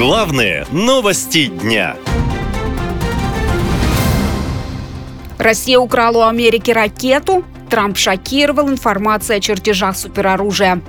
Главные 0.00 0.64
новости 0.72 1.48
дня. 1.48 1.94
Россия 5.36 5.78
украла 5.78 6.24
у 6.24 6.28
Америки 6.30 6.70
ракету. 6.70 7.44
Трамп 7.68 7.98
шокировал 7.98 8.70
информацией 8.70 9.36
о 9.36 9.40
чертежах 9.42 9.94
супероружия. 9.94 10.80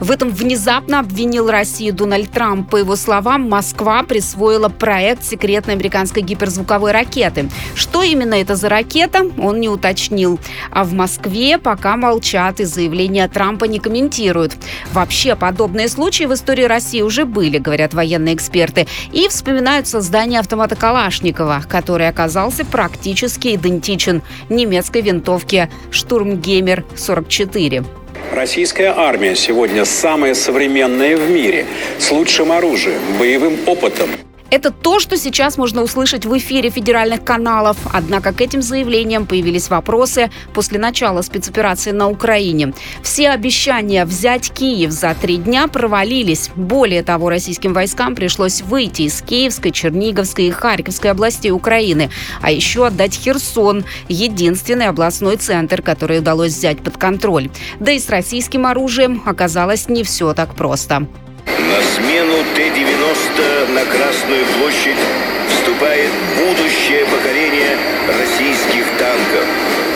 В 0.00 0.10
этом 0.10 0.30
внезапно 0.30 0.98
обвинил 1.00 1.50
Россию 1.50 1.92
Дональд 1.92 2.30
Трамп. 2.30 2.70
По 2.70 2.78
его 2.78 2.96
словам, 2.96 3.50
Москва 3.50 4.02
присвоила 4.02 4.70
проект 4.70 5.24
секретной 5.24 5.74
американской 5.74 6.22
гиперзвуковой 6.22 6.92
ракеты. 6.92 7.50
Что 7.74 8.02
именно 8.02 8.32
это 8.34 8.56
за 8.56 8.70
ракета, 8.70 9.30
он 9.38 9.60
не 9.60 9.68
уточнил. 9.68 10.40
А 10.70 10.84
в 10.84 10.94
Москве 10.94 11.58
пока 11.58 11.98
молчат 11.98 12.60
и 12.60 12.64
заявления 12.64 13.28
Трампа 13.28 13.66
не 13.66 13.78
комментируют. 13.78 14.56
Вообще, 14.94 15.36
подобные 15.36 15.88
случаи 15.88 16.24
в 16.24 16.32
истории 16.32 16.64
России 16.64 17.02
уже 17.02 17.26
были, 17.26 17.58
говорят 17.58 17.92
военные 17.92 18.34
эксперты. 18.34 18.86
И 19.12 19.28
вспоминают 19.28 19.86
создание 19.86 20.40
автомата 20.40 20.76
Калашникова, 20.76 21.62
который 21.68 22.08
оказался 22.08 22.64
практически 22.64 23.54
идентичен 23.54 24.22
немецкой 24.48 25.02
винтовке 25.02 25.68
«Штурмгеймер-44». 25.90 27.99
Российская 28.30 28.94
армия 28.96 29.34
сегодня 29.34 29.84
самая 29.84 30.34
современная 30.34 31.16
в 31.16 31.28
мире, 31.30 31.66
с 31.98 32.10
лучшим 32.12 32.52
оружием, 32.52 33.00
боевым 33.18 33.58
опытом– 33.66 34.10
это 34.50 34.70
то, 34.70 34.98
что 34.98 35.16
сейчас 35.16 35.56
можно 35.56 35.82
услышать 35.82 36.26
в 36.26 36.36
эфире 36.36 36.70
федеральных 36.70 37.24
каналов. 37.24 37.76
Однако 37.92 38.32
к 38.32 38.40
этим 38.40 38.62
заявлениям 38.62 39.26
появились 39.26 39.70
вопросы 39.70 40.30
после 40.52 40.78
начала 40.78 41.22
спецоперации 41.22 41.92
на 41.92 42.08
Украине. 42.08 42.74
Все 43.02 43.30
обещания 43.30 44.04
взять 44.04 44.50
Киев 44.52 44.90
за 44.90 45.14
три 45.14 45.36
дня 45.36 45.68
провалились. 45.68 46.50
Более 46.54 47.02
того, 47.02 47.30
российским 47.30 47.72
войскам 47.72 48.14
пришлось 48.14 48.62
выйти 48.62 49.02
из 49.02 49.22
Киевской, 49.22 49.70
Черниговской 49.70 50.46
и 50.46 50.50
Харьковской 50.50 51.12
областей 51.12 51.50
Украины, 51.52 52.10
а 52.42 52.50
еще 52.50 52.86
отдать 52.86 53.14
Херсон, 53.14 53.84
единственный 54.08 54.88
областной 54.88 55.36
центр, 55.36 55.82
который 55.82 56.18
удалось 56.18 56.52
взять 56.52 56.82
под 56.82 56.96
контроль. 56.96 57.50
Да 57.78 57.92
и 57.92 57.98
с 57.98 58.08
российским 58.08 58.66
оружием 58.66 59.22
оказалось 59.26 59.88
не 59.88 60.02
все 60.02 60.34
так 60.34 60.54
просто. 60.54 61.06
На 61.46 61.82
смену 61.94 62.44
Т-90 62.54 62.99
на 63.68 63.84
Красную 63.84 64.44
площадь 64.58 64.96
вступает 65.48 66.10
будущее 66.38 67.04
поколение 67.06 67.76
российских 68.18 68.86
танков. 68.98 69.89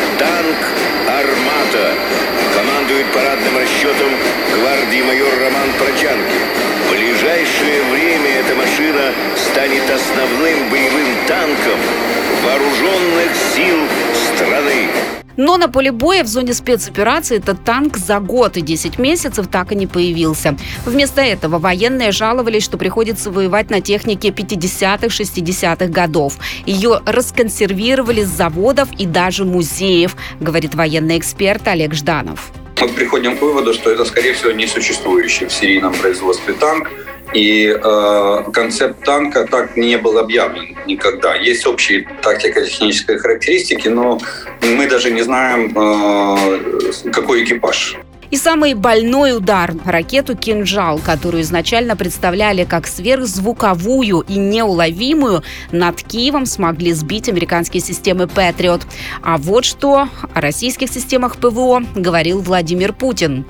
Но 15.36 15.56
на 15.56 15.68
поле 15.68 15.92
боя 15.92 16.24
в 16.24 16.26
зоне 16.26 16.54
спецоперации 16.54 17.38
этот 17.38 17.64
танк 17.64 17.96
за 17.96 18.20
год 18.20 18.56
и 18.56 18.60
10 18.60 18.98
месяцев 18.98 19.48
так 19.48 19.72
и 19.72 19.74
не 19.74 19.86
появился. 19.86 20.56
Вместо 20.84 21.20
этого 21.20 21.58
военные 21.58 22.12
жаловались, 22.12 22.64
что 22.64 22.78
приходится 22.78 23.30
воевать 23.30 23.70
на 23.70 23.80
технике 23.80 24.28
50-х, 24.28 25.06
60-х 25.06 25.86
годов. 25.86 26.38
Ее 26.66 27.00
расконсервировали 27.04 28.22
с 28.22 28.28
заводов 28.28 28.88
и 28.98 29.06
даже 29.06 29.44
музеев, 29.44 30.16
говорит 30.40 30.74
военный 30.74 31.18
эксперт 31.18 31.66
Олег 31.68 31.94
Жданов. 31.94 32.52
Мы 32.80 32.88
приходим 32.88 33.36
к 33.36 33.42
выводу, 33.42 33.72
что 33.72 33.90
это, 33.90 34.04
скорее 34.04 34.34
всего, 34.34 34.50
несуществующий 34.52 35.46
в 35.46 35.52
серийном 35.52 35.94
производстве 35.94 36.54
танк, 36.54 36.90
и 37.34 37.66
э, 37.66 38.44
концепт 38.52 39.04
танка 39.04 39.46
так 39.50 39.76
не 39.76 39.98
был 39.98 40.18
объявлен 40.18 40.76
никогда. 40.86 41.34
Есть 41.34 41.66
общие 41.66 42.06
тактико-технические 42.22 43.18
характеристики, 43.18 43.88
но 43.88 44.20
мы 44.62 44.86
даже 44.86 45.10
не 45.10 45.22
знаем, 45.22 45.76
э, 45.76 47.10
какой 47.10 47.44
экипаж. 47.44 47.96
И 48.30 48.36
самый 48.36 48.74
больной 48.74 49.36
удар– 49.36 49.72
ракету 49.84 50.36
«Кинжал», 50.36 50.98
которую 50.98 51.42
изначально 51.42 51.94
представляли 51.94 52.64
как 52.64 52.88
сверхзвуковую 52.88 54.24
и 54.26 54.36
неуловимую, 54.36 55.44
над 55.70 56.02
Киевом 56.02 56.44
смогли 56.46 56.92
сбить 56.92 57.28
американские 57.28 57.80
системы 57.80 58.26
«Патриот». 58.26 58.82
А 59.22 59.36
вот 59.36 59.64
что 59.64 60.08
о 60.34 60.40
российских 60.40 60.90
системах 60.90 61.36
ПВО 61.36 61.84
говорил 61.94 62.40
Владимир 62.40 62.92
Путин. 62.92 63.44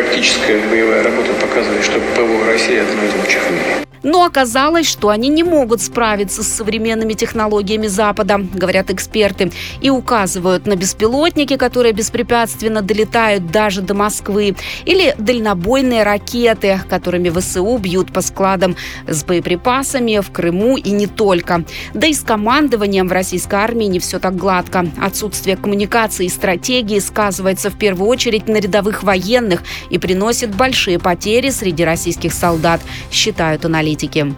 Практическая 0.00 0.58
боевая 0.70 1.02
работа 1.02 1.30
показывает, 1.34 1.84
что 1.84 2.00
ПВО 2.00 2.46
России 2.46 2.78
одно 2.78 3.04
из 3.04 3.14
лучших 3.16 3.42
в 3.42 3.50
мире. 3.50 3.89
Но 4.02 4.24
оказалось, 4.24 4.88
что 4.88 5.10
они 5.10 5.28
не 5.28 5.42
могут 5.42 5.82
справиться 5.82 6.42
с 6.42 6.48
современными 6.48 7.12
технологиями 7.12 7.86
Запада, 7.86 8.40
говорят 8.54 8.90
эксперты, 8.90 9.52
и 9.80 9.90
указывают 9.90 10.66
на 10.66 10.76
беспилотники, 10.76 11.56
которые 11.56 11.92
беспрепятственно 11.92 12.82
долетают 12.82 13.50
даже 13.50 13.82
до 13.82 13.94
Москвы, 13.94 14.56
или 14.86 15.14
дальнобойные 15.18 16.02
ракеты, 16.02 16.80
которыми 16.88 17.28
ВСУ 17.30 17.76
бьют 17.76 18.12
по 18.12 18.22
складам 18.22 18.76
с 19.06 19.22
боеприпасами 19.24 20.20
в 20.20 20.30
Крыму 20.30 20.76
и 20.76 20.90
не 20.90 21.06
только. 21.06 21.64
Да 21.92 22.06
и 22.06 22.14
с 22.14 22.20
командованием 22.20 23.08
в 23.08 23.12
российской 23.12 23.56
армии 23.56 23.86
не 23.86 23.98
все 23.98 24.18
так 24.18 24.36
гладко. 24.36 24.86
Отсутствие 25.00 25.56
коммуникации 25.56 26.26
и 26.26 26.30
стратегии 26.30 26.98
сказывается 27.00 27.70
в 27.70 27.78
первую 27.78 28.08
очередь 28.08 28.48
на 28.48 28.56
рядовых 28.56 29.02
военных 29.02 29.62
и 29.90 29.98
приносит 29.98 30.54
большие 30.54 30.98
потери 30.98 31.50
среди 31.50 31.84
российских 31.84 32.32
солдат, 32.32 32.80
считают 33.10 33.64
аналитики 33.64 33.89
политики. 33.90 34.34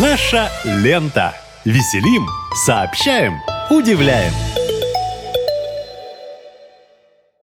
Наша 0.00 0.50
лента. 0.64 1.34
Веселим, 1.64 2.26
сообщаем, 2.64 3.34
удивляем. 3.70 4.32